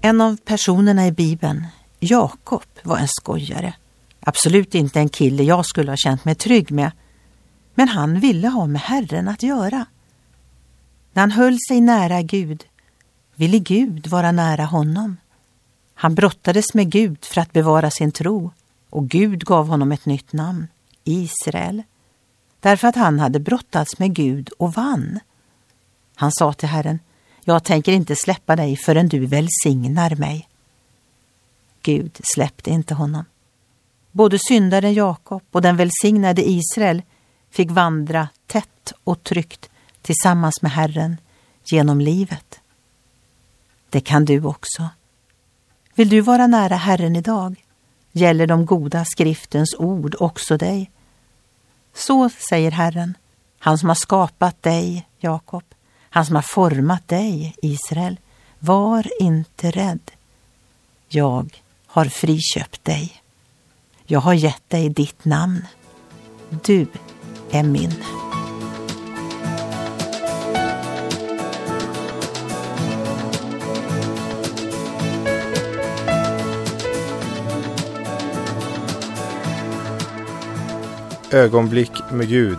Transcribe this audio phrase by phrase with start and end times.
[0.00, 1.66] En av personerna i Bibeln,
[2.00, 3.74] Jakob, var en skojare.
[4.20, 6.90] Absolut inte en kille jag skulle ha känt mig trygg med.
[7.74, 9.86] Men han ville ha med Herren att göra.
[11.12, 12.64] När han höll sig nära Gud
[13.34, 15.16] ville Gud vara nära honom.
[15.94, 18.50] Han brottades med Gud för att bevara sin tro
[18.90, 20.68] och Gud gav honom ett nytt namn,
[21.04, 21.82] Israel,
[22.60, 25.20] därför att han hade brottats med Gud och vann.
[26.14, 26.98] Han sa till Herren,
[27.54, 30.48] jag tänker inte släppa dig förrän du välsignar mig.
[31.82, 33.24] Gud släppte inte honom.
[34.12, 37.02] Både syndaren Jakob och den välsignade Israel
[37.50, 39.70] fick vandra tätt och tryggt
[40.02, 41.16] tillsammans med Herren
[41.64, 42.60] genom livet.
[43.90, 44.88] Det kan du också.
[45.94, 47.64] Vill du vara nära Herren idag?
[48.12, 50.90] Gäller de goda skriftens ord också dig?
[51.94, 53.16] Så säger Herren,
[53.58, 55.64] han som har skapat dig, Jakob,
[56.10, 58.18] han som har format dig, Israel.
[58.58, 60.10] Var inte rädd.
[61.08, 63.22] Jag har friköpt dig.
[64.06, 65.66] Jag har gett dig ditt namn.
[66.64, 66.86] Du
[67.50, 67.94] är min.
[81.30, 82.58] Ögonblick med Gud